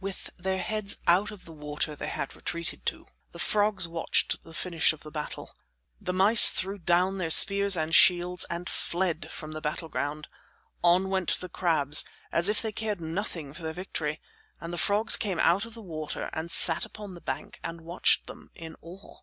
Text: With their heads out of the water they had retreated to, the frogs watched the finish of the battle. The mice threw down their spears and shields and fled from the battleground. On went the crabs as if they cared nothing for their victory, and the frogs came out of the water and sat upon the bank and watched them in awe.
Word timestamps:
With 0.00 0.30
their 0.36 0.58
heads 0.58 1.00
out 1.06 1.30
of 1.30 1.44
the 1.44 1.52
water 1.52 1.94
they 1.94 2.08
had 2.08 2.34
retreated 2.34 2.84
to, 2.86 3.06
the 3.30 3.38
frogs 3.38 3.86
watched 3.86 4.42
the 4.42 4.52
finish 4.52 4.92
of 4.92 5.04
the 5.04 5.12
battle. 5.12 5.54
The 6.00 6.12
mice 6.12 6.50
threw 6.50 6.76
down 6.78 7.18
their 7.18 7.30
spears 7.30 7.76
and 7.76 7.94
shields 7.94 8.44
and 8.50 8.68
fled 8.68 9.30
from 9.30 9.52
the 9.52 9.60
battleground. 9.60 10.26
On 10.82 11.08
went 11.08 11.38
the 11.38 11.48
crabs 11.48 12.04
as 12.32 12.48
if 12.48 12.60
they 12.60 12.72
cared 12.72 13.00
nothing 13.00 13.54
for 13.54 13.62
their 13.62 13.72
victory, 13.72 14.20
and 14.60 14.72
the 14.72 14.76
frogs 14.78 15.16
came 15.16 15.38
out 15.38 15.64
of 15.64 15.74
the 15.74 15.82
water 15.82 16.30
and 16.32 16.50
sat 16.50 16.84
upon 16.84 17.14
the 17.14 17.20
bank 17.20 17.60
and 17.62 17.82
watched 17.82 18.26
them 18.26 18.50
in 18.56 18.74
awe. 18.80 19.20